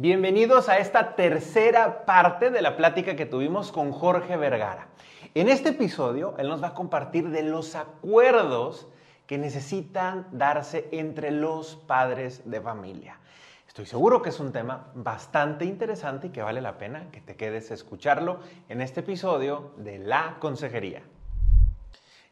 Bienvenidos 0.00 0.68
a 0.68 0.78
esta 0.78 1.16
tercera 1.16 2.06
parte 2.06 2.50
de 2.50 2.62
la 2.62 2.76
plática 2.76 3.16
que 3.16 3.26
tuvimos 3.26 3.72
con 3.72 3.90
Jorge 3.90 4.36
Vergara. 4.36 4.86
En 5.34 5.48
este 5.48 5.70
episodio, 5.70 6.36
él 6.38 6.48
nos 6.48 6.62
va 6.62 6.68
a 6.68 6.74
compartir 6.74 7.30
de 7.30 7.42
los 7.42 7.74
acuerdos 7.74 8.86
que 9.26 9.38
necesitan 9.38 10.28
darse 10.30 10.88
entre 10.92 11.32
los 11.32 11.74
padres 11.74 12.48
de 12.48 12.60
familia. 12.60 13.18
Estoy 13.66 13.86
seguro 13.86 14.22
que 14.22 14.28
es 14.28 14.38
un 14.38 14.52
tema 14.52 14.92
bastante 14.94 15.64
interesante 15.64 16.28
y 16.28 16.30
que 16.30 16.42
vale 16.42 16.60
la 16.60 16.78
pena 16.78 17.10
que 17.10 17.20
te 17.20 17.34
quedes 17.34 17.72
a 17.72 17.74
escucharlo 17.74 18.38
en 18.68 18.80
este 18.80 19.00
episodio 19.00 19.72
de 19.78 19.98
La 19.98 20.36
Consejería. 20.38 21.02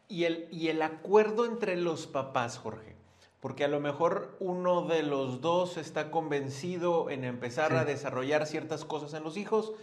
Y 0.07 0.23
el, 0.23 0.47
y 0.51 0.69
el 0.69 0.81
acuerdo 0.81 1.45
entre 1.45 1.75
los 1.75 2.07
papás, 2.07 2.59
Jorge 2.59 2.96
porque 3.39 3.63
a 3.63 3.67
lo 3.67 3.79
mejor 3.79 4.35
uno 4.39 4.87
de 4.87 5.03
los 5.03 5.41
dos 5.41 5.77
está 5.77 6.11
convencido 6.11 7.09
en 7.09 7.23
empezar 7.23 7.73
a 7.73 7.85
desarrollar 7.85 8.47
ciertas 8.47 8.83
cosas 8.83 9.13
en 9.13 9.23
los 9.23 9.37
hijos, 9.37 9.73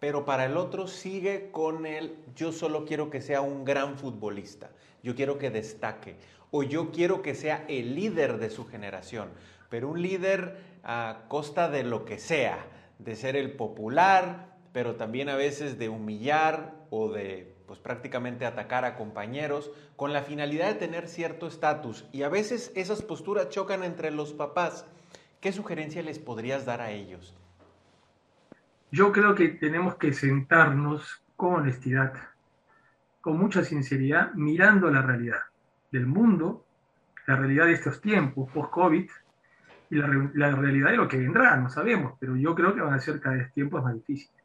pero 0.00 0.24
para 0.24 0.44
el 0.44 0.56
otro 0.56 0.88
sigue 0.88 1.50
con 1.52 1.86
el 1.86 2.16
yo 2.34 2.52
solo 2.52 2.84
quiero 2.84 3.08
que 3.08 3.20
sea 3.20 3.40
un 3.40 3.64
gran 3.64 3.96
futbolista, 3.96 4.70
yo 5.02 5.14
quiero 5.14 5.38
que 5.38 5.50
destaque, 5.50 6.16
o 6.50 6.62
yo 6.62 6.90
quiero 6.90 7.22
que 7.22 7.34
sea 7.34 7.64
el 7.68 7.94
líder 7.94 8.38
de 8.38 8.50
su 8.50 8.66
generación, 8.66 9.30
pero 9.70 9.88
un 9.88 10.02
líder 10.02 10.58
a 10.82 11.24
costa 11.28 11.68
de 11.68 11.84
lo 11.84 12.04
que 12.04 12.18
sea, 12.18 12.66
de 12.98 13.16
ser 13.16 13.36
el 13.36 13.52
popular, 13.52 14.56
pero 14.72 14.96
también 14.96 15.28
a 15.28 15.36
veces 15.36 15.78
de 15.78 15.88
humillar 15.88 16.74
o 16.90 17.08
de 17.08 17.55
pues 17.66 17.78
prácticamente 17.80 18.46
atacar 18.46 18.84
a 18.84 18.94
compañeros 18.94 19.70
con 19.96 20.12
la 20.12 20.22
finalidad 20.22 20.68
de 20.68 20.74
tener 20.74 21.08
cierto 21.08 21.46
estatus 21.46 22.06
y 22.12 22.22
a 22.22 22.28
veces 22.28 22.72
esas 22.74 23.02
posturas 23.02 23.48
chocan 23.48 23.82
entre 23.82 24.10
los 24.10 24.32
papás. 24.32 24.86
¿Qué 25.40 25.52
sugerencia 25.52 26.02
les 26.02 26.18
podrías 26.18 26.64
dar 26.64 26.80
a 26.80 26.90
ellos? 26.90 27.36
Yo 28.90 29.12
creo 29.12 29.34
que 29.34 29.48
tenemos 29.48 29.96
que 29.96 30.12
sentarnos 30.12 31.22
con 31.36 31.54
honestidad, 31.54 32.14
con 33.20 33.36
mucha 33.36 33.64
sinceridad, 33.64 34.32
mirando 34.34 34.90
la 34.90 35.02
realidad 35.02 35.40
del 35.90 36.06
mundo, 36.06 36.64
la 37.26 37.36
realidad 37.36 37.66
de 37.66 37.72
estos 37.72 38.00
tiempos, 38.00 38.50
post-COVID, 38.52 39.10
y 39.90 39.94
la, 39.94 40.30
la, 40.34 40.50
realidad 40.50 40.90
de 40.90 40.96
lo 40.96 41.06
que 41.06 41.16
vendrá, 41.16 41.56
no 41.56 41.68
sabemos, 41.68 42.14
pero 42.18 42.36
yo 42.36 42.54
creo 42.54 42.74
que 42.74 42.80
van 42.80 42.94
a 42.94 42.98
ser 43.00 43.20
cada 43.20 43.36
vez 43.36 43.52
tiempos 43.52 43.84
más 43.84 43.94
difíciles, 43.94 44.42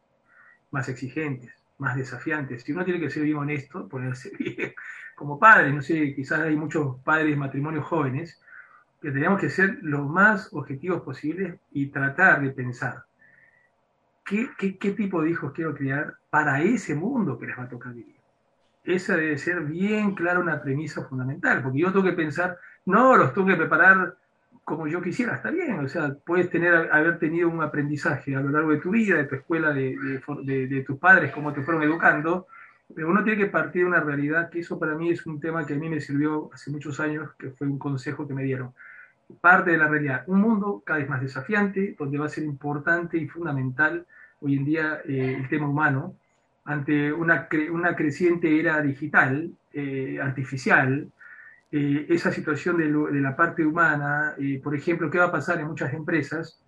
más 0.70 0.88
exigentes 0.88 1.61
más 1.82 1.96
desafiantes. 1.96 2.64
Si 2.64 2.72
uno 2.72 2.86
tiene 2.86 3.00
que 3.00 3.10
ser 3.10 3.24
bien 3.24 3.38
honesto, 3.38 3.90
ponerse 3.90 4.32
bien 4.40 4.74
como 5.16 5.40
padre, 5.40 5.74
no 5.74 5.82
sé, 5.82 6.14
quizás 6.16 6.42
hay 6.42 6.56
muchos 6.56 6.98
padres 7.02 7.36
matrimonios 7.36 7.86
jóvenes, 7.86 8.40
que 9.02 9.12
tenemos 9.12 9.42
que 9.42 9.50
ser 9.50 9.80
lo 9.82 10.06
más 10.06 10.54
objetivos 10.54 11.02
posibles 11.02 11.60
y 11.72 11.88
tratar 11.88 12.42
de 12.42 12.52
pensar 12.52 13.04
qué, 14.24 14.50
qué, 14.58 14.78
qué 14.78 14.92
tipo 14.92 15.24
de 15.24 15.32
hijos 15.32 15.54
quiero 15.54 15.74
criar 15.74 16.18
para 16.30 16.62
ese 16.62 16.94
mundo 16.94 17.38
que 17.40 17.48
les 17.48 17.58
va 17.58 17.64
a 17.64 17.70
tocar 17.70 17.94
vivir. 17.94 18.16
Esa 18.84 19.16
debe 19.16 19.38
ser 19.40 19.62
bien 19.62 20.14
clara 20.14 20.40
una 20.40 20.62
premisa 20.62 21.04
fundamental, 21.06 21.64
porque 21.64 21.80
yo 21.80 21.92
tengo 21.92 22.06
que 22.06 22.14
pensar, 22.14 22.58
no, 22.86 23.18
los 23.18 23.34
tengo 23.34 23.48
que 23.48 23.56
preparar 23.56 24.16
como 24.64 24.88
yo 24.88 25.02
quisiera, 25.02 25.36
está 25.36 25.52
bien, 25.52 25.80
o 25.80 25.88
sea, 25.88 26.16
puedes 26.26 26.50
tener, 26.50 26.90
haber 26.92 27.20
tenido 27.20 27.50
un 27.50 27.62
aprendizaje 27.62 28.36
a 28.36 28.42
lo 28.42 28.50
largo 28.50 28.72
de 28.72 28.78
tu 28.78 28.92
vida, 28.92 29.18
de 29.18 29.26
tu 29.26 29.36
escuela, 29.36 29.74
de, 29.74 29.96
de, 30.44 30.84
tus 30.84 30.98
padres, 30.98 31.32
cómo 31.32 31.52
te 31.52 31.62
fueron 31.62 31.84
educando, 31.84 32.48
pero 32.94 33.10
uno 33.10 33.24
tiene 33.24 33.40
que 33.40 33.50
partir 33.50 33.84
de 33.84 33.88
una 33.88 34.00
realidad, 34.00 34.50
que 34.50 34.60
eso 34.60 34.80
para 34.80 34.96
mí 34.96 35.10
es 35.10 35.26
un 35.26 35.40
tema 35.40 35.66
que 35.66 35.74
a 35.74 35.78
mí 35.78 35.90
me 35.90 36.00
sirvió 36.00 36.50
hace 36.54 36.72
muchos 36.72 37.00
años, 37.00 37.32
que 37.38 37.50
fue 37.52 37.68
un 37.68 37.80
consejo 37.80 38.28
que 38.28 38.34
me 38.34 38.44
dieron. 38.44 38.74
Parte 39.40 39.72
de 39.72 39.78
la 39.78 39.88
realidad, 39.88 40.24
un 40.28 40.42
mundo 40.42 40.84
cada 40.86 41.00
vez 41.00 41.10
más 41.10 41.22
desafiante, 41.22 41.96
donde 41.98 42.18
va 42.18 42.26
a 42.26 42.30
ser 42.30 42.44
importante 42.44 43.18
y 43.18 43.28
fundamental 43.28 44.06
hoy 44.42 44.58
en 44.58 44.66
día 44.66 45.02
eh, 45.06 45.38
el 45.40 45.50
tema 45.50 45.68
humano, 45.68 46.16
ante 46.66 47.12
una, 47.12 47.48
una 47.72 47.96
creciente 47.96 48.60
era 48.60 48.82
digital, 48.82 49.52
eh, 49.74 50.20
artificial, 50.22 51.12
eh, 51.72 52.06
esa 52.10 52.32
situación 52.32 52.78
de, 52.78 53.22
la 53.22 53.36
parte 53.36 53.66
humana, 53.66 54.36
eh, 54.38 54.60
por 54.62 54.76
ejemplo, 54.76 55.10
¿qué 55.10 55.18
va 55.18 55.26
a 55.26 55.32
pasar 55.32 55.60
en 55.60 55.68
muchas 55.68 55.94
empresas? 55.94 56.62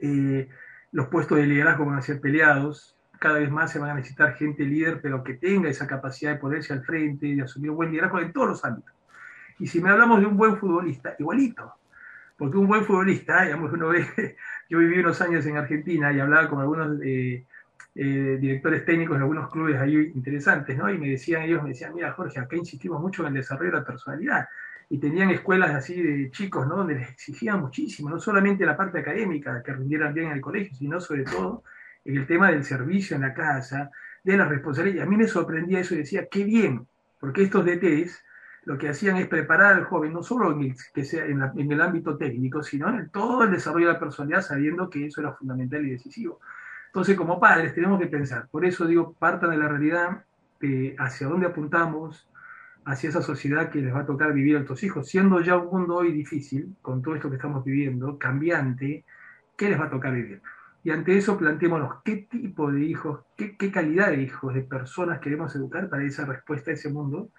Eh, 0.00 0.48
los 0.92 1.08
puestos 1.08 1.38
de 1.38 1.46
liderazgo 1.46 1.84
van 1.86 1.98
a 1.98 2.02
ser 2.02 2.20
peleados, 2.20 2.96
cada 3.18 3.38
vez 3.38 3.50
más 3.50 3.72
se 3.72 3.78
van 3.78 3.90
a 3.90 3.94
necesitar 3.94 4.34
gente 4.34 4.64
líder, 4.64 5.00
pero 5.02 5.24
que 5.24 5.34
tenga 5.34 5.68
esa 5.68 5.86
capacidad 5.86 6.32
de 6.32 6.38
ponerse 6.38 6.72
al 6.72 6.84
frente, 6.84 7.26
de 7.26 7.42
asumir 7.42 7.70
un 7.70 7.76
buen 7.76 7.90
liderazgo 7.90 8.20
en 8.20 8.32
todos 8.32 8.48
los 8.48 8.64
ámbitos. 8.64 8.94
Y 9.58 9.66
si 9.66 9.80
me 9.82 9.90
hablamos 9.90 10.20
de 10.20 10.26
un 10.26 10.36
buen 10.36 10.56
futbolista, 10.56 11.16
igualito, 11.18 11.74
porque 12.38 12.56
un 12.56 12.68
buen 12.68 12.84
futbolista, 12.84 13.42
digamos, 13.42 13.72
uno 13.72 13.88
ve, 13.88 14.06
yo 14.70 14.78
viví 14.78 15.00
unos 15.00 15.20
años 15.20 15.44
en 15.44 15.56
Argentina 15.56 16.12
y 16.12 16.20
hablaba 16.20 16.48
con 16.48 16.60
algunos 16.60 16.98
eh, 17.02 17.46
directores 17.94 18.84
técnicos 18.84 19.16
de 19.16 19.22
algunos 19.22 19.50
clubes 19.50 19.76
ahí 19.76 20.12
interesantes, 20.14 20.76
¿no? 20.76 20.90
Y 20.90 20.98
me 20.98 21.08
decían, 21.08 21.42
ellos 21.42 21.62
me 21.62 21.70
decían, 21.70 21.94
mira 21.94 22.12
Jorge, 22.12 22.38
acá 22.38 22.56
insistimos 22.56 23.00
mucho 23.00 23.22
en 23.22 23.28
el 23.28 23.34
desarrollo 23.34 23.72
de 23.72 23.78
la 23.78 23.84
personalidad. 23.84 24.48
Y 24.88 24.98
tenían 24.98 25.30
escuelas 25.30 25.70
así 25.70 26.02
de 26.02 26.30
chicos, 26.30 26.66
¿no? 26.66 26.76
Donde 26.76 26.94
les 26.96 27.10
exigían 27.10 27.60
muchísimo, 27.60 28.10
no 28.10 28.18
solamente 28.18 28.66
la 28.66 28.76
parte 28.76 28.98
académica, 28.98 29.62
que 29.62 29.72
rindieran 29.72 30.12
bien 30.12 30.26
en 30.26 30.32
el 30.32 30.40
colegio, 30.40 30.76
sino 30.76 31.00
sobre 31.00 31.24
todo 31.24 31.62
en 32.04 32.16
el 32.16 32.26
tema 32.26 32.50
del 32.50 32.64
servicio 32.64 33.14
en 33.14 33.22
la 33.22 33.34
casa, 33.34 33.90
de 34.24 34.36
la 34.36 34.46
responsabilidad. 34.46 35.06
A 35.06 35.08
mí 35.08 35.16
me 35.16 35.28
sorprendía 35.28 35.80
eso 35.80 35.94
y 35.94 35.98
decía, 35.98 36.26
qué 36.30 36.44
bien, 36.44 36.86
porque 37.18 37.42
estos 37.42 37.64
DTs 37.64 38.24
lo 38.64 38.76
que 38.76 38.88
hacían 38.88 39.16
es 39.16 39.26
preparar 39.28 39.74
al 39.74 39.84
joven, 39.84 40.12
no 40.12 40.22
solo 40.22 40.52
en 40.52 41.72
el 41.72 41.80
ámbito 41.80 42.16
técnico, 42.16 42.62
sino 42.62 42.88
en 42.90 43.08
todo 43.10 43.44
el 43.44 43.50
desarrollo 43.52 43.86
de 43.86 43.92
la 43.94 43.98
personalidad, 43.98 44.42
sabiendo 44.42 44.90
que 44.90 45.06
eso 45.06 45.20
era 45.20 45.32
fundamental 45.32 45.86
y 45.86 45.92
decisivo. 45.92 46.40
Entonces, 46.90 47.16
como 47.16 47.38
padres, 47.38 47.72
tenemos 47.72 48.00
que 48.00 48.08
pensar. 48.08 48.48
Por 48.50 48.64
eso 48.64 48.84
digo, 48.84 49.12
partan 49.12 49.50
de 49.50 49.58
la 49.58 49.68
realidad 49.68 50.24
de 50.60 50.96
hacia 50.98 51.28
dónde 51.28 51.46
apuntamos, 51.46 52.28
hacia 52.84 53.10
esa 53.10 53.22
sociedad 53.22 53.70
que 53.70 53.80
les 53.80 53.94
va 53.94 54.00
a 54.00 54.06
tocar 54.06 54.32
vivir 54.32 54.56
a 54.56 54.58
nuestros 54.58 54.82
hijos, 54.82 55.08
siendo 55.08 55.40
ya 55.40 55.56
un 55.56 55.70
mundo 55.70 55.96
hoy 55.96 56.10
difícil, 56.10 56.74
con 56.82 57.00
todo 57.00 57.14
esto 57.14 57.30
que 57.30 57.36
estamos 57.36 57.64
viviendo, 57.64 58.18
cambiante, 58.18 59.04
¿qué 59.56 59.68
les 59.68 59.80
va 59.80 59.84
a 59.84 59.90
tocar 59.90 60.12
vivir? 60.12 60.42
Y 60.82 60.90
ante 60.90 61.16
eso 61.16 61.38
planteémonos 61.38 62.02
qué 62.04 62.26
tipo 62.28 62.72
de 62.72 62.82
hijos, 62.82 63.20
qué, 63.36 63.56
qué 63.56 63.70
calidad 63.70 64.08
de 64.08 64.22
hijos, 64.22 64.52
de 64.52 64.62
personas 64.62 65.20
queremos 65.20 65.54
educar 65.54 65.88
para 65.88 66.02
esa 66.02 66.24
respuesta 66.24 66.72
a 66.72 66.74
ese 66.74 66.90
mundo, 66.90 67.30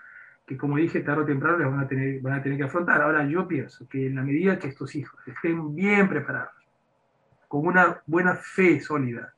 que 0.46 0.56
como 0.56 0.78
dije, 0.78 1.02
tarde 1.02 1.24
o 1.24 1.26
temprano 1.26 1.58
les 1.58 1.68
van 1.68 1.80
a 1.82 1.88
tener, 1.90 2.22
van 2.22 2.34
a 2.34 2.42
tener 2.42 2.58
que 2.58 2.64
afrontar. 2.64 3.02
Ahora 3.02 3.26
yo 3.28 3.48
pienso 3.48 3.86
que 3.90 4.08
en 4.08 4.16
la 4.16 4.24
medida 4.24 4.58
que 4.58 4.70
estos 4.70 4.96
hijos 4.96 5.20
estén 5.28 5.76
bien 5.76 6.08
preparados, 6.08 6.54
con 7.48 7.68
una 7.68 8.02
buena 8.06 8.36
fe 8.36 8.80
sólida, 8.80 9.34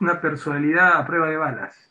una 0.00 0.20
personalidad 0.20 0.96
a 0.96 1.06
prueba 1.06 1.28
de 1.28 1.36
balas, 1.36 1.90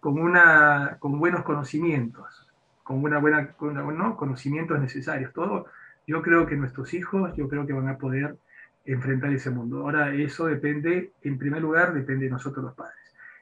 con, 0.00 0.18
una, 0.18 0.96
con 0.98 1.18
buenos 1.18 1.42
conocimientos, 1.42 2.50
con 2.82 3.02
una 3.02 3.18
buena, 3.18 3.52
con 3.52 3.74
¿no? 3.96 4.16
conocimientos 4.16 4.78
necesarios, 4.78 5.32
todo, 5.32 5.66
yo 6.06 6.22
creo 6.22 6.46
que 6.46 6.56
nuestros 6.56 6.92
hijos, 6.94 7.34
yo 7.36 7.48
creo 7.48 7.66
que 7.66 7.72
van 7.72 7.88
a 7.88 7.98
poder 7.98 8.36
enfrentar 8.84 9.32
ese 9.32 9.50
mundo. 9.50 9.80
Ahora, 9.80 10.12
eso 10.12 10.46
depende, 10.46 11.12
en 11.22 11.38
primer 11.38 11.62
lugar, 11.62 11.94
depende 11.94 12.26
de 12.26 12.30
nosotros 12.30 12.64
los 12.64 12.74
padres. 12.74 12.96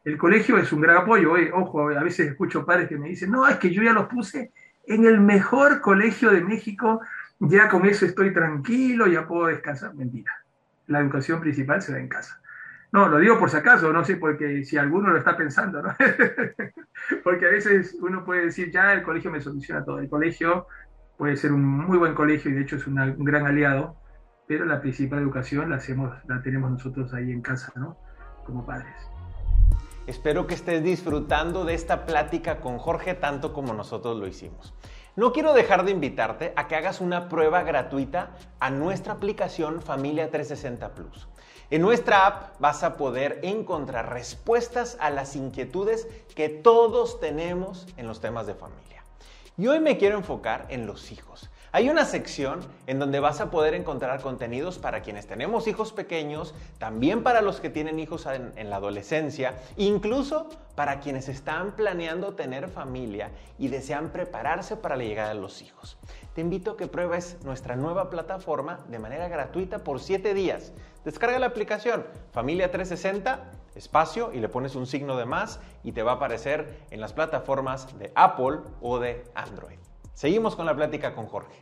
El 0.05 0.19
colegio 0.19 0.59
es 0.59 0.73
un 0.73 0.81
gran 0.81 0.99
apoyo. 0.99 1.37
Eh, 1.37 1.51
ojo, 1.53 1.89
a 1.89 2.03
veces 2.03 2.29
escucho 2.29 2.65
padres 2.65 2.89
que 2.89 2.97
me 2.97 3.09
dicen, 3.09 3.31
no, 3.31 3.47
es 3.49 3.57
que 3.57 3.71
yo 3.71 3.83
ya 3.83 3.93
los 3.93 4.07
puse 4.07 4.53
en 4.87 5.07
el 5.07 5.21
mejor 5.21 5.81
colegio 5.81 6.31
de 6.31 6.43
México, 6.43 7.01
ya 7.39 7.69
con 7.69 7.87
eso 7.87 8.05
estoy 8.05 8.33
tranquilo, 8.33 9.07
ya 9.07 9.27
puedo 9.27 9.47
descansar. 9.47 9.95
Mentira. 9.95 10.33
La 10.89 11.01
educación 11.01 11.41
principal 11.41 11.83
se 11.83 11.93
da 11.93 11.99
en 11.99 12.09
casa. 12.09 12.42
No, 12.93 13.09
lo 13.09 13.19
digo 13.19 13.39
por 13.39 13.49
si 13.49 13.57
acaso, 13.57 13.91
no 13.91 14.05
sé, 14.05 14.17
porque 14.17 14.65
si 14.65 14.77
alguno 14.77 15.09
lo 15.09 15.19
está 15.19 15.35
pensando, 15.35 15.83
¿no? 15.83 15.95
porque 17.25 17.47
a 17.47 17.51
veces 17.51 17.97
uno 18.01 18.23
puede 18.23 18.45
decir, 18.47 18.71
ya 18.71 18.93
el 18.93 19.03
colegio 19.03 19.31
me 19.31 19.41
soluciona 19.41 19.83
todo. 19.83 19.99
El 19.99 20.11
colegio 20.11 20.67
puede 21.17 21.37
ser 21.37 21.53
un 21.53 21.65
muy 21.65 21.97
buen 21.97 22.15
colegio 22.15 22.51
y 22.51 22.55
de 22.55 22.61
hecho 22.61 22.77
es 22.77 22.87
un 22.87 23.25
gran 23.25 23.47
aliado, 23.47 23.97
pero 24.47 24.67
la 24.67 24.83
principal 24.83 25.21
educación 25.21 25.71
la, 25.71 25.77
hacemos, 25.77 26.15
la 26.29 26.43
tenemos 26.43 26.71
nosotros 26.71 27.15
ahí 27.15 27.31
en 27.31 27.41
casa, 27.41 27.73
¿no? 27.77 27.97
Como 28.45 28.67
padres. 28.67 28.95
Espero 30.07 30.47
que 30.47 30.55
estés 30.55 30.83
disfrutando 30.83 31.65
de 31.65 31.75
esta 31.75 32.05
plática 32.05 32.61
con 32.61 32.77
Jorge 32.77 33.15
tanto 33.15 33.55
como 33.55 33.73
nosotros 33.73 34.19
lo 34.19 34.27
hicimos. 34.27 34.75
No 35.17 35.33
quiero 35.33 35.55
dejar 35.55 35.85
de 35.85 35.93
invitarte 35.93 36.53
a 36.57 36.69
que 36.69 36.77
hagas 36.77 37.01
una 37.01 37.29
prueba 37.29 37.63
gratuita 37.63 38.33
a 38.61 38.71
nuestra 38.71 39.15
aplicación 39.15 39.81
Familia 39.81 40.31
360 40.31 40.95
Plus. 40.95 41.29
En 41.73 41.81
nuestra 41.81 42.27
app 42.27 42.61
vas 42.61 42.83
a 42.83 42.99
poder 42.99 43.41
encontrar 43.43 44.13
respuestas 44.13 44.99
a 45.01 45.09
las 45.09 45.35
inquietudes 45.37 46.07
que 46.35 46.51
todos 46.51 47.19
tenemos 47.19 47.87
en 47.97 48.07
los 48.07 48.21
temas 48.21 48.47
de 48.47 48.53
familia. 48.53 49.03
Y 49.57 49.69
hoy 49.69 49.81
me 49.81 49.97
quiero 49.97 50.19
enfocar 50.19 50.67
en 50.69 50.87
los 50.87 51.11
hijos. 51.13 51.49
Hay 51.75 51.89
una 51.89 52.05
sección 52.05 52.61
en 52.87 52.99
donde 52.99 53.21
vas 53.21 53.41
a 53.41 53.51
poder 53.51 53.73
encontrar 53.73 54.21
contenidos 54.21 54.79
para 54.79 55.01
quienes 55.01 55.27
tenemos 55.27 55.67
hijos 55.67 55.95
pequeños, 55.95 56.55
también 56.77 57.23
para 57.23 57.41
los 57.41 57.61
que 57.61 57.71
tienen 57.71 57.99
hijos 57.99 58.27
en, 58.27 58.69
la 58.69 58.77
adolescencia, 58.77 59.55
incluso 59.79 60.51
para 60.75 61.01
quienes 61.01 61.31
están 61.31 61.73
planeando 61.75 62.35
tener 62.35 62.69
familia 62.69 63.31
y 63.59 63.69
desean 63.69 64.11
prepararse 64.11 64.77
para 64.77 64.97
la 64.97 65.05
llegada 65.05 65.31
de 65.31 65.41
los 65.41 65.63
hijos. 65.63 65.97
Te 66.35 66.43
invito 66.43 66.73
a 66.73 66.77
que 66.77 66.89
pruebes 66.89 67.39
nuestra 67.43 67.77
nueva 67.77 68.11
plataforma 68.11 68.81
de 68.89 68.99
manera 68.99 69.29
gratuita 69.29 69.79
por 69.79 70.01
7 70.01 70.35
días 70.35 70.73
Descarga 71.05 71.41
la 71.41 71.47
aplicación 71.47 72.07
Familia 72.31 72.71
360, 72.71 73.51
espacio 73.75 74.33
y 74.33 74.39
le 74.39 74.49
pones 74.49 74.77
un 74.77 74.87
signo 74.87 75.17
de 75.17 75.25
más 75.25 75.59
y 75.83 75.93
te 75.93 76.05
va 76.05 76.13
a 76.13 76.15
aparecer 76.15 76.79
en 76.91 77.01
las 77.01 77.13
plataformas 77.13 77.99
de 77.99 78.13
Apple 78.15 78.61
o 78.81 79.01
de 79.01 79.25
Android. 79.35 79.79
Seguimos 80.15 80.55
con 80.55 80.65
la 80.67 80.77
plática 80.77 81.15
con 81.15 81.27
Jorge. 81.27 81.59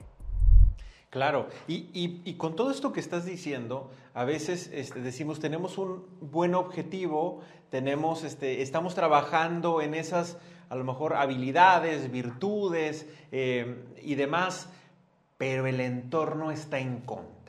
Claro, 1.09 1.49
y, 1.67 2.35
con 2.35 2.55
todo 2.55 2.71
esto 2.71 2.93
que 2.93 3.01
estás 3.01 3.25
diciendo, 3.25 3.91
a 4.15 4.25
veces 4.25 4.71
este, 4.73 5.01
decimos, 5.01 5.41
tenemos 5.41 5.77
un 5.79 6.07
buen 6.21 6.55
objetivo, 6.55 7.41
tenemos, 7.71 8.23
este, 8.23 8.63
estamos 8.63 8.95
trabajando 8.95 9.81
en 9.81 9.95
esas, 9.95 10.37
a 10.69 10.77
lo 10.77 10.85
mejor, 10.85 11.15
habilidades, 11.15 12.13
virtudes 12.13 13.09
eh, 13.33 13.83
y 14.03 14.15
demás, 14.15 14.69
pero 15.37 15.67
el 15.67 15.81
entorno 15.81 16.53
está 16.53 16.79
en 16.79 17.01
contra. 17.01 17.40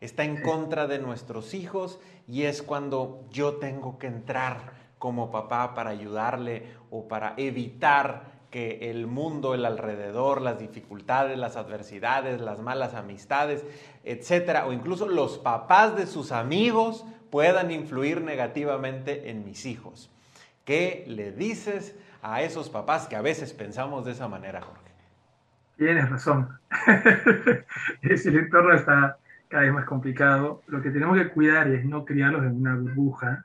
Está 0.00 0.24
en 0.24 0.40
contra 0.42 0.86
de 0.86 0.98
nuestros 0.98 1.54
hijos 1.54 1.98
y 2.28 2.44
es 2.44 2.62
cuando 2.62 3.24
yo 3.30 3.54
tengo 3.54 3.98
que 3.98 4.06
entrar 4.06 4.72
como 4.98 5.30
papá 5.30 5.74
para 5.74 5.90
ayudarle 5.90 6.66
o 6.90 7.08
para 7.08 7.34
evitar 7.36 8.38
que 8.50 8.90
el 8.90 9.06
mundo, 9.06 9.54
el 9.54 9.64
alrededor, 9.66 10.40
las 10.40 10.58
dificultades, 10.58 11.36
las 11.36 11.56
adversidades, 11.56 12.40
las 12.40 12.60
malas 12.60 12.94
amistades, 12.94 13.64
etcétera, 14.04 14.66
o 14.66 14.72
incluso 14.72 15.06
los 15.06 15.38
papás 15.38 15.96
de 15.96 16.06
sus 16.06 16.32
amigos 16.32 17.04
puedan 17.30 17.70
influir 17.70 18.22
negativamente 18.22 19.30
en 19.30 19.44
mis 19.44 19.66
hijos. 19.66 20.10
¿Qué 20.64 21.04
le 21.08 21.32
dices 21.32 21.94
a 22.22 22.42
esos 22.42 22.70
papás 22.70 23.06
que 23.06 23.16
a 23.16 23.22
veces 23.22 23.52
pensamos 23.52 24.04
de 24.04 24.12
esa 24.12 24.28
manera, 24.28 24.62
Jorge? 24.62 24.92
Tienes 25.76 26.08
razón. 26.08 26.48
el 28.02 28.38
entorno 28.38 28.74
está 28.74 29.18
cada 29.48 29.64
vez 29.64 29.72
más 29.72 29.84
complicado. 29.84 30.62
Lo 30.68 30.82
que 30.82 30.90
tenemos 30.90 31.16
que 31.16 31.28
cuidar 31.30 31.68
es 31.68 31.84
no 31.84 32.04
criarlos 32.04 32.44
en 32.44 32.56
una 32.56 32.76
burbuja, 32.76 33.44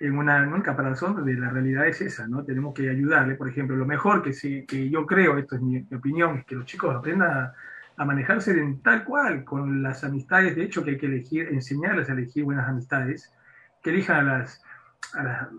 en 0.00 0.18
una, 0.18 0.44
¿no? 0.44 0.62
caparazón 0.62 1.24
de 1.24 1.34
la 1.34 1.50
realidad 1.50 1.86
es 1.86 2.00
esa, 2.00 2.26
¿no? 2.26 2.44
Tenemos 2.44 2.74
que 2.74 2.90
ayudarle, 2.90 3.36
por 3.36 3.48
ejemplo, 3.48 3.76
lo 3.76 3.86
mejor 3.86 4.22
que, 4.22 4.32
sí, 4.32 4.66
que 4.66 4.90
yo 4.90 5.06
creo, 5.06 5.38
esto 5.38 5.56
es 5.56 5.62
mi, 5.62 5.86
opinión, 5.94 6.38
es 6.38 6.44
que 6.44 6.56
los 6.56 6.66
chicos 6.66 6.94
aprendan 6.94 7.30
a, 7.30 7.54
manejarse 8.04 8.50
en 8.50 8.82
tal 8.82 9.04
cual, 9.04 9.44
con 9.44 9.80
las 9.80 10.02
amistades, 10.02 10.56
de 10.56 10.64
hecho 10.64 10.82
que 10.82 10.90
hay 10.90 10.98
que 10.98 11.06
elegir, 11.06 11.46
enseñarles 11.52 12.10
a 12.10 12.14
elegir 12.14 12.42
buenas 12.42 12.68
amistades, 12.68 13.32
que 13.80 13.90
elijan 13.90 14.28
a 14.28 14.38
las, 14.38 14.60
a 15.14 15.22
las 15.22 15.52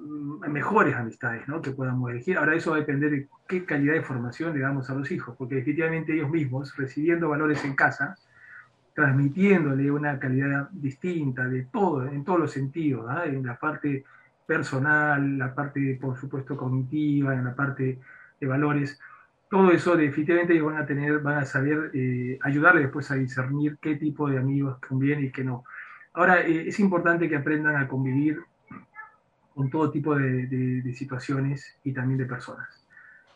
mejores 0.50 0.94
amistades, 0.94 1.48
¿no? 1.48 1.62
Que 1.62 1.72
podamos 1.72 2.12
elegir. 2.12 2.38
Ahora 2.38 2.54
eso 2.54 2.72
va 2.72 2.78
a 2.78 2.80
depender 2.82 3.12
de 3.12 3.30
qué 3.48 3.64
calidad 3.64 3.94
de 3.94 4.02
formación 4.02 4.54
le 4.54 4.60
damos 4.60 4.90
a 4.90 4.96
los 4.96 5.10
hijos, 5.10 5.38
porque 5.38 5.56
definitivamente 5.56 6.14
ellos 6.14 6.30
mismos, 6.30 6.76
recibiendo 6.76 7.30
valores 7.30 7.64
en 7.64 7.76
casa, 7.76 8.18
transmitiéndole 8.94 9.90
una 9.90 10.20
calidad 10.20 10.70
distinta 10.72 11.48
de 11.48 11.64
todo, 11.64 12.06
en 12.06 12.24
todos 12.24 12.40
los 12.40 12.52
sentidos, 12.52 13.06
¿ah? 13.10 13.26
en 13.26 13.46
la 13.46 13.58
parte 13.58 14.06
personal, 14.46 15.38
la 15.38 15.54
parte, 15.56 15.98
por 16.00 16.18
supuesto, 16.18 16.56
cognitiva, 16.56 17.34
en 17.34 17.46
la 17.46 17.56
parte 17.56 18.00
de 18.40 18.48
valores. 18.48 19.00
Todo 19.50 19.72
eso 19.72 19.96
definitivamente 19.96 20.62
van 20.62 20.78
a 20.78 20.86
tener, 20.86 21.20
van 21.20 21.38
a 21.38 21.46
saber 21.46 21.92
eh, 21.94 22.38
ayudarle 22.42 22.82
después 22.82 23.10
a 23.12 23.16
discernir 23.16 23.78
qué 23.82 23.96
tipo 23.96 24.30
de 24.30 24.38
amigos 24.38 24.78
conviene 24.88 25.24
y 25.24 25.32
qué 25.32 25.44
no. 25.44 25.64
Ahora, 26.14 26.42
eh, 26.42 26.68
es 26.68 26.80
importante 26.80 27.28
que 27.28 27.36
aprendan 27.36 27.76
a 27.76 27.88
convivir 27.88 28.40
con 29.56 29.70
todo 29.70 29.92
tipo 29.92 30.16
de, 30.16 30.48
de, 30.48 30.94
situaciones 30.94 31.78
y 31.84 31.94
también 31.94 32.18
de 32.18 32.26
personas, 32.26 32.88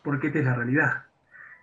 porque 0.02 0.28
esta 0.28 0.40
es 0.40 0.44
la 0.44 0.54
realidad. 0.54 1.04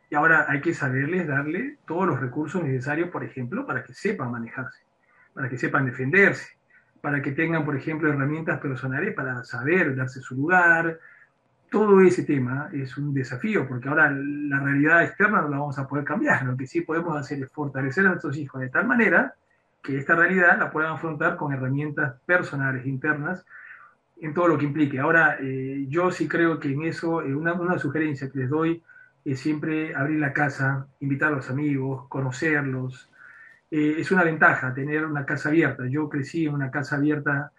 Y 0.09 0.15
ahora 0.15 0.45
hay 0.47 0.61
que 0.61 0.73
saberles 0.73 1.27
darle 1.27 1.77
todos 1.87 2.07
los 2.07 2.19
recursos 2.19 2.63
necesarios, 2.63 3.09
por 3.09 3.23
ejemplo, 3.23 3.65
para 3.65 3.83
que 3.83 3.93
sepan 3.93 4.31
manejarse, 4.31 4.83
para 5.33 5.49
que 5.49 5.57
sepan 5.57 5.85
defenderse, 5.85 6.57
para 7.01 7.21
que 7.21 7.31
tengan, 7.31 7.65
por 7.65 7.75
ejemplo, 7.75 8.09
herramientas 8.09 8.59
personales 8.59 9.13
para 9.13 9.43
saber 9.43 9.95
darse 9.95 10.19
su 10.21 10.35
lugar. 10.35 10.99
Todo 11.69 12.01
ese 12.01 12.23
tema 12.23 12.69
es 12.71 12.97
un 12.97 13.13
desafío, 13.13 13.67
porque 13.67 13.89
ahora 13.89 14.09
la 14.11 14.59
realidad 14.59 15.03
externa 15.03 15.41
no 15.41 15.49
la 15.49 15.57
vamos 15.57 15.77
a 15.79 15.87
poder 15.87 16.05
cambiar. 16.05 16.45
Lo 16.45 16.55
que 16.55 16.67
sí 16.67 16.81
podemos 16.81 17.17
hacer 17.17 17.43
es 17.43 17.51
fortalecer 17.51 18.05
a 18.05 18.09
nuestros 18.09 18.37
hijos 18.37 18.61
de 18.61 18.69
tal 18.69 18.87
manera 18.87 19.33
que 19.83 19.97
esta 19.97 20.15
realidad 20.15 20.57
la 20.57 20.71
puedan 20.71 20.93
afrontar 20.93 21.35
con 21.35 21.53
herramientas 21.53 22.15
personales, 22.25 22.85
internas, 22.85 23.45
en 24.21 24.33
todo 24.33 24.47
lo 24.47 24.57
que 24.57 24.65
implique. 24.65 24.99
Ahora, 24.99 25.37
eh, 25.39 25.85
yo 25.87 26.11
sí 26.11 26.27
creo 26.27 26.59
que 26.59 26.71
en 26.71 26.83
eso, 26.83 27.21
eh, 27.21 27.35
una, 27.35 27.53
una, 27.53 27.77
sugerencia 27.77 28.29
que 28.29 28.39
les 28.39 28.49
doy 28.49 28.81
siempre 29.33 29.95
abrir 29.95 30.19
la 30.19 30.33
casa, 30.33 30.85
invitar 30.99 31.33
a 31.33 31.37
los 31.37 31.49
amigos, 31.49 32.07
conocerlos, 32.09 33.09
eh, 33.71 33.95
es 33.99 34.11
una 34.11 34.23
ventaja 34.23 34.73
tener 34.73 35.05
una 35.05 35.25
casa 35.25 35.49
abierta. 35.49 35.85
Yo 35.87 36.07
crecí 36.09 36.45
en 36.45 36.53
una 36.53 36.71
casa 36.71 36.97
abierta, 36.97 37.51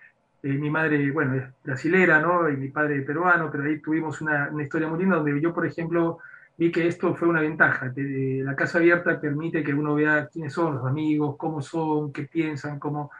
eh, 0.42 0.52
mi 0.52 0.70
madre, 0.70 1.10
bueno, 1.10 1.34
es 1.34 1.44
brasilera, 1.64 2.20
¿no? 2.20 2.48
Y 2.48 2.56
mi 2.56 2.68
padre 2.68 3.02
peruano, 3.02 3.50
pero 3.50 3.64
ahí 3.64 3.80
tuvimos 3.80 4.20
una, 4.20 4.48
una, 4.50 4.62
historia 4.62 4.88
muy 4.88 5.00
linda 5.00 5.16
donde 5.16 5.40
yo, 5.40 5.52
por 5.52 5.66
ejemplo, 5.66 6.18
vi 6.56 6.70
que 6.70 6.86
esto 6.86 7.14
fue 7.14 7.28
una 7.28 7.40
ventaja. 7.40 7.92
la 7.96 8.56
casa 8.56 8.78
abierta 8.78 9.20
permite 9.20 9.62
que 9.64 9.74
uno 9.74 9.94
vea 9.94 10.28
quiénes 10.32 10.52
son 10.52 10.76
los 10.76 10.86
amigos, 10.86 11.36
cómo 11.36 11.60
son, 11.62 12.12
qué 12.12 12.22
piensan, 12.24 12.78
cómo... 12.78 13.10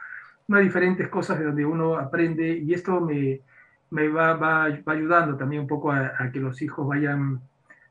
Unas 0.47 0.63
diferentes 0.63 1.09
cosas 1.09 1.39
de 1.39 1.45
donde 1.45 1.65
uno 1.65 1.97
aprende 1.97 2.57
y 2.57 2.73
esto 2.73 3.01
me, 3.01 3.41
me 3.91 4.07
va, 4.07 4.33
va, 4.35 4.69
va 4.69 4.93
ayudando 4.93 5.35
también 5.37 5.63
un 5.63 5.67
poco 5.67 5.91
a, 5.91 6.13
a 6.17 6.31
que 6.31 6.39
los 6.39 6.61
hijos 6.61 6.87
vayan 6.87 7.41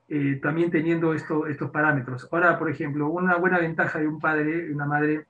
eh, 0.08 0.38
también 0.40 0.70
teniendo 0.70 1.14
esto, 1.14 1.46
estos 1.46 1.70
parámetros. 1.70 2.28
Ahora, 2.30 2.58
por 2.58 2.70
ejemplo, 2.70 3.08
una 3.08 3.36
buena 3.36 3.58
ventaja 3.58 3.98
de 3.98 4.06
un 4.06 4.20
padre, 4.20 4.72
una 4.72 4.86
madre, 4.86 5.26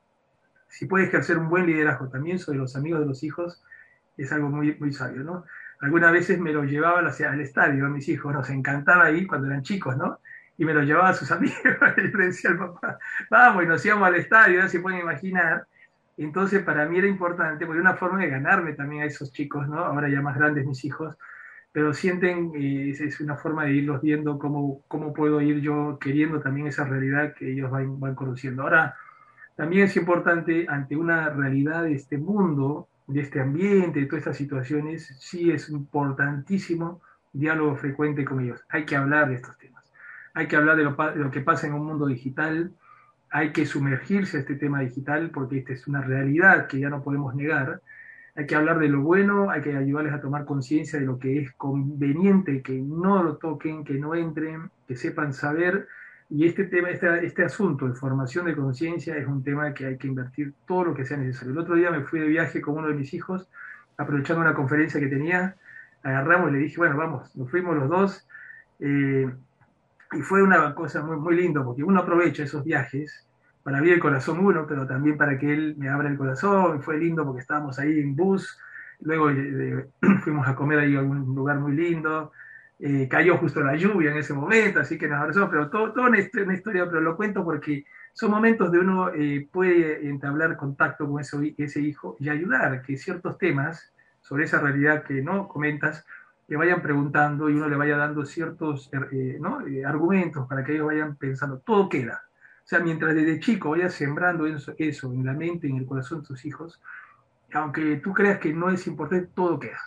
si 0.69 0.87
puede 0.87 1.07
ejercer 1.07 1.39
un 1.39 1.49
buen 1.49 1.67
liderazgo 1.67 2.09
también 2.09 2.39
sobre 2.39 2.59
los 2.59 2.77
amigos 2.77 3.01
de 3.01 3.07
los 3.07 3.23
hijos, 3.23 3.63
es 4.17 4.33
algo 4.33 4.49
muy, 4.49 4.77
muy 4.79 4.93
sabio, 4.93 5.23
¿no? 5.23 5.45
Algunas 5.81 6.13
veces 6.13 6.39
me 6.39 6.53
lo 6.53 6.65
llevaba 6.65 7.07
hacia 7.07 7.33
el 7.33 7.41
estadio 7.41 7.87
a 7.87 7.89
mis 7.89 8.09
hijos, 8.09 8.33
nos 8.33 8.49
encantaba 8.51 9.05
ahí 9.05 9.27
cuando 9.27 9.47
eran 9.49 9.63
chicos, 9.63 9.97
¿no? 9.97 10.21
Y 10.59 10.65
me 10.65 10.75
lo 10.75 10.83
llevaba 10.83 11.11
a 11.11 11.15
sus 11.15 11.31
amigos, 11.33 11.59
y 11.97 12.01
le 12.01 12.27
decía 12.27 12.51
al 12.51 12.59
papá, 12.59 12.99
vamos, 13.31 13.65
y 13.65 13.67
nos 13.67 13.85
íbamos 13.85 14.09
al 14.09 14.17
estadio, 14.17 14.63
¿no? 14.63 14.69
se 14.69 14.81
pueden 14.81 15.01
imaginar. 15.01 15.67
Entonces, 16.19 16.63
para 16.63 16.87
mí 16.87 16.99
era 16.99 17.07
importante, 17.07 17.67
porque 17.67 17.81
una 17.81 17.95
forma 17.95 18.21
de 18.21 18.29
ganarme 18.29 18.73
también 18.73 19.03
a 19.03 19.07
esos 19.07 19.33
chicos, 19.33 19.69
¿no? 19.69 19.79
Ahora 19.79 20.09
ya 20.09 20.23
más 20.23 20.37
grandes 20.37 20.67
mis 20.67 20.83
hijos, 20.85 21.17
pero 21.77 21.93
sienten, 21.93 22.53
eh, 22.55 22.89
es, 22.99 23.21
una 23.21 23.37
forma 23.37 23.65
de 23.65 23.75
irlos 23.75 24.01
viendo 24.01 24.39
cómo, 24.39 24.81
cómo 24.89 25.13
puedo 25.13 25.43
ir 25.43 25.61
yo 25.61 25.99
queriendo 26.01 26.41
también 26.41 26.69
esa 26.69 26.85
realidad 26.85 27.35
que 27.35 27.53
ellos 27.53 27.71
van, 27.71 28.01
van 28.01 28.15
conociendo. 28.15 28.63
Ahora, 28.63 28.97
también 29.57 29.85
es 29.85 29.95
importante 29.95 30.65
ante 30.71 30.97
una 30.97 31.29
realidad 31.29 31.83
de 31.83 31.93
este 31.93 32.17
mundo, 32.17 32.89
de 33.07 33.21
este 33.21 33.43
ambiente, 33.43 34.01
de 34.01 34.07
todas 34.07 34.21
estas 34.21 34.39
situaciones, 34.39 35.19
sí 35.21 35.51
es 35.51 35.69
importantísimo 35.69 37.03
diálogo 37.31 37.77
frecuente 37.77 38.25
con 38.25 38.41
ellos. 38.41 38.65
Hay 38.71 38.87
que 38.87 38.97
hablar 38.97 39.29
de 39.29 39.35
estos 39.35 39.59
temas. 39.59 39.85
Hay 40.33 40.49
que 40.49 40.57
hablar 40.57 40.79
de 40.79 40.85
lo, 40.85 40.93
de 40.93 41.25
lo, 41.25 41.31
que 41.31 41.43
pasa 41.43 41.67
en 41.67 41.75
un 41.75 41.85
mundo 41.85 42.07
digital. 42.07 42.73
Hay 43.29 43.53
que 43.53 43.67
sumergirse 43.67 44.39
a 44.39 44.41
este 44.41 44.55
tema 44.55 44.81
digital 44.81 45.29
porque 45.29 45.59
esta 45.59 45.75
es 45.75 45.87
una 45.87 46.01
realidad 46.01 46.69
que 46.69 46.81
ya 46.81 46.89
no 46.89 47.03
podemos 47.03 47.35
negar 47.35 47.83
hay 48.37 48.47
que 48.47 48.55
hablar 48.55 48.79
de 48.79 48.89
lo 48.89 49.01
bueno, 49.01 49.51
hay 49.51 49.63
que 49.63 49.75
ayudarles 49.75 50.13
a 50.13 50.21
tomar 50.21 50.45
conciencia 50.45 51.01
de 51.01 51.07
lo 51.07 51.19
que 51.19 51.41
es 51.41 51.53
conveniente, 51.53 52.61
que 52.61 52.75
no 52.75 53.23
lo 53.23 53.39
toquen, 53.39 53.83
que 53.83 53.95
no 53.95 54.15
entren, 54.15 54.71
que 54.87 54.95
sepan 54.95 55.33
saber. 55.33 55.89
Y 56.29 56.47
este 56.47 56.65
tema, 56.65 56.91
este, 56.91 57.25
este 57.25 57.45
asunto 57.45 57.89
de 57.89 57.95
formación 57.95 58.45
de 58.45 58.55
conciencia 58.55 59.17
es 59.17 59.27
un 59.27 59.43
tema 59.43 59.73
que 59.73 59.87
hay 59.87 59.97
que 59.97 60.07
invertir 60.07 60.53
todo 60.67 60.85
lo 60.85 60.95
que 60.95 61.07
sea 61.07 61.17
necesario. 61.17 61.53
El 61.53 61.59
otro 61.59 61.77
día 61.77 61.91
me 61.91 62.03
fui 62.03 62.21
de 62.21 62.27
viaje 62.27 62.61
con 62.61 62.77
uno 62.77 62.89
de 62.89 62.95
mis 62.95 63.15
hijos, 63.15 63.49
aprovechando 63.97 64.43
una 64.43 64.55
conferencia 64.55 65.01
que 65.01 65.07
tenía, 65.07 65.57
agarramos 66.03 66.51
y 66.51 66.53
le 66.55 66.59
dije, 66.59 66.77
bueno, 66.77 66.97
vamos, 66.99 67.35
nos 67.37 67.51
fuimos 67.51 67.75
los 67.75 67.89
dos. 67.89 68.29
Eh, 68.81 69.33
y 70.13 70.21
fue 70.21 70.43
una 70.43 70.75
cosa 70.75 71.03
muy, 71.03 71.17
muy 71.17 71.37
linda, 71.37 71.65
porque 71.65 71.83
uno 71.83 72.01
aprovecha 72.01 72.43
esos 72.43 72.65
viajes 72.65 73.26
para 73.67 73.79
abrir 73.79 73.95
el 73.95 74.01
corazón 74.01 74.39
uno, 74.39 74.65
pero 74.65 74.87
también 74.87 75.19
para 75.19 75.37
que 75.37 75.53
él 75.53 75.75
me 75.77 75.89
abra 75.89 76.09
el 76.09 76.17
corazón. 76.17 76.81
Fue 76.85 76.97
lindo 76.99 77.25
porque 77.25 77.41
estábamos 77.41 77.81
ahí 77.81 77.99
en 77.99 78.15
bus, 78.15 78.57
luego 79.01 79.29
eh, 79.29 79.89
fuimos 80.23 80.47
a 80.47 80.55
comer 80.55 80.79
ahí 80.79 80.95
a 80.95 81.03
un 81.03 81.35
lugar 81.35 81.59
muy 81.59 81.73
lindo. 81.73 82.31
Eh, 82.79 83.09
cayó 83.11 83.37
justo 83.39 83.61
la 83.63 83.75
lluvia 83.75 84.13
en 84.13 84.19
ese 84.19 84.35
momento, 84.35 84.79
así 84.79 84.97
que 84.97 85.09
nos 85.09 85.19
abrazó, 85.19 85.51
pero 85.51 85.69
todo, 85.69 85.93
todo 85.93 86.07
una, 86.07 86.21
historia, 86.21 86.87
pero 86.87 87.01
lo 87.01 87.17
cuento 87.17 87.43
porque 87.43 87.85
son 88.13 88.31
momentos 88.31 88.71
de 88.71 88.79
uno 88.79 89.09
eh, 89.13 89.49
puede 89.51 90.09
entablar 90.09 90.57
contacto 90.57 91.11
con 91.11 91.21
ese, 91.21 91.57
ese 91.59 91.81
hijo 91.81 92.17
y 92.21 92.29
ayudar 92.29 92.83
que 92.83 92.97
ciertos 92.97 93.37
temas 93.37 93.93
sobre 94.21 94.45
esa 94.45 94.61
realidad 94.61 95.03
que 95.03 95.23
no 95.23 95.49
comentas, 95.49 96.07
le 96.47 96.57
vayan 96.57 96.83
preguntando 96.83 97.51
y 97.51 97.55
uno 97.55 97.69
le 97.69 97.75
vaya 97.75 97.97
dando 97.97 98.25
ciertos 98.27 98.93
¿no? 99.41 99.59
argumentos 99.85 100.47
para 100.47 100.63
que 100.63 100.75
ellos 100.75 100.87
vayan 100.87 101.17
pensando, 101.17 101.59
todo 101.59 101.89
queda, 101.89 102.26
o 102.67 102.69
sea, 102.69 102.81
mientras 102.81 103.15
desde 103.15 103.39
chico 103.39 103.71
vayas 103.71 103.95
sembrando 103.95 104.45
eso, 104.45 105.13
en 105.13 105.25
la 105.25 105.33
mente, 105.35 105.69
en 105.69 105.77
el 105.77 105.87
corazón 105.87 106.23
de 106.23 106.27
tus 106.27 106.45
hijos, 106.45 106.83
aunque 107.53 108.01
tú 108.03 108.13
creas 108.13 108.41
que 108.41 108.53
no 108.53 108.71
es 108.71 108.89
importante, 108.89 109.31
todo 109.33 109.61
queda. 109.61 109.79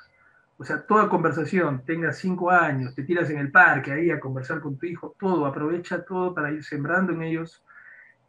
O 0.58 0.64
sea, 0.64 0.82
toda 0.88 1.10
conversación, 1.10 1.84
tengas 1.86 2.20
cinco 2.20 2.50
años, 2.50 2.96
te 2.96 3.04
tiras 3.04 3.30
en 3.32 3.40
el 3.40 3.52
parque 3.52 3.92
ahí 3.92 4.12
a 4.12 4.20
conversar 4.22 4.62
con 4.62 4.78
tu 4.78 4.86
hijo, 4.86 5.14
todo, 5.20 5.46
aprovecha 5.46 6.06
todo 6.06 6.34
para 6.34 6.54
ir 6.54 6.64
sembrando 6.64 7.12
en 7.12 7.24
ellos 7.24 7.62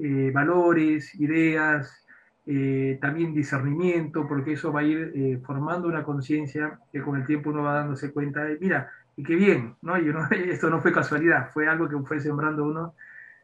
eh, 0.00 0.32
valores, 0.34 1.14
ideas, 1.14 2.04
eh, 2.44 2.98
también 3.00 3.32
discernimiento, 3.32 4.26
porque 4.26 4.54
eso 4.54 4.72
va 4.72 4.80
a 4.80 4.84
ir 4.84 5.12
eh, 5.14 5.40
formando 5.44 5.86
una 5.86 6.02
conciencia 6.02 6.80
que 6.92 7.02
con 7.02 7.20
el 7.20 7.24
tiempo 7.24 7.50
uno 7.50 7.62
va 7.62 7.74
dándose 7.74 8.12
cuenta 8.12 8.42
de, 8.42 8.58
mira, 8.58 8.90
y 9.14 9.22
qué 9.22 9.36
bien, 9.36 9.76
¿no? 9.80 9.96
Y 9.96 10.10
esto 10.50 10.70
no 10.70 10.80
fue 10.80 10.92
casualidad, 10.92 11.50
fue 11.52 11.68
algo 11.68 11.88
que 11.88 11.96
fue 12.00 12.18
sembrando 12.18 12.64
uno, 12.64 12.94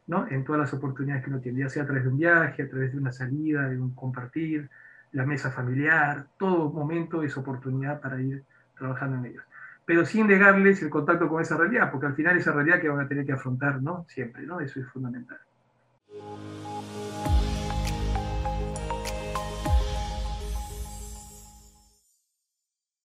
¿no? 0.07 0.27
En 0.29 0.43
todas 0.43 0.61
las 0.61 0.73
oportunidades 0.73 1.23
que 1.23 1.29
uno 1.29 1.39
tiene, 1.39 1.59
ya 1.59 1.69
sea 1.69 1.83
a 1.83 1.85
través 1.85 2.03
de 2.03 2.09
un 2.09 2.17
viaje, 2.17 2.63
a 2.63 2.69
través 2.69 2.91
de 2.91 2.97
una 2.97 3.11
salida, 3.11 3.67
de 3.69 3.79
un 3.79 3.93
compartir, 3.93 4.69
la 5.11 5.25
mesa 5.25 5.51
familiar, 5.51 6.27
todo 6.37 6.69
momento 6.69 7.23
es 7.23 7.37
oportunidad 7.37 8.01
para 8.01 8.21
ir 8.21 8.43
trabajando 8.77 9.17
en 9.17 9.25
ellos. 9.25 9.43
Pero 9.85 10.05
sin 10.05 10.27
negarles 10.27 10.81
el 10.81 10.89
contacto 10.89 11.29
con 11.29 11.41
esa 11.41 11.57
realidad, 11.57 11.91
porque 11.91 12.07
al 12.07 12.15
final 12.15 12.37
esa 12.37 12.51
realidad 12.51 12.81
que 12.81 12.89
van 12.89 13.05
a 13.05 13.07
tener 13.07 13.25
que 13.25 13.31
afrontar, 13.31 13.81
¿no? 13.81 14.05
Siempre, 14.09 14.45
¿no? 14.45 14.59
Eso 14.59 14.79
es 14.79 14.87
fundamental. 14.87 15.39